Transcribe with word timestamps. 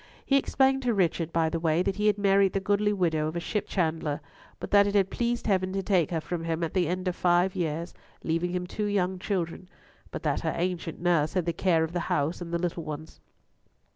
He 0.25 0.35
explained 0.35 0.81
to 0.81 0.95
Richard, 0.95 1.31
by 1.31 1.49
the 1.49 1.59
way, 1.59 1.83
that 1.83 1.97
he 1.97 2.07
had 2.07 2.17
married 2.17 2.53
the 2.53 2.59
godly 2.59 2.91
widow 2.91 3.27
of 3.27 3.35
a 3.35 3.39
ship 3.39 3.67
chandler, 3.67 4.19
but 4.59 4.71
that 4.71 4.87
it 4.87 4.95
had 4.95 5.11
pleased 5.11 5.45
Heaven 5.45 5.71
to 5.73 5.83
take 5.83 6.09
her 6.09 6.19
from 6.19 6.43
him 6.43 6.63
at 6.63 6.73
the 6.73 6.87
end 6.87 7.07
of 7.07 7.15
five 7.15 7.55
years, 7.55 7.93
leaving 8.23 8.49
him 8.49 8.65
two 8.65 8.85
young 8.85 9.19
children, 9.19 9.69
but 10.09 10.23
that 10.23 10.39
her 10.41 10.55
ancient 10.57 10.99
nurse 10.99 11.35
had 11.35 11.45
the 11.45 11.53
care 11.53 11.83
of 11.83 11.93
the 11.93 11.99
house 12.09 12.41
and 12.41 12.51
the 12.51 12.57
little 12.57 12.83
ones. 12.83 13.19